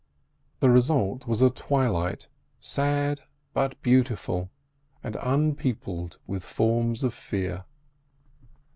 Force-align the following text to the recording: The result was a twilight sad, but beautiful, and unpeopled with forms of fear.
The 0.61 0.69
result 0.71 1.27
was 1.27 1.43
a 1.43 1.51
twilight 1.51 2.27
sad, 2.59 3.21
but 3.53 3.79
beautiful, 3.83 4.49
and 5.03 5.15
unpeopled 5.21 6.17
with 6.25 6.43
forms 6.43 7.03
of 7.03 7.13
fear. 7.13 7.65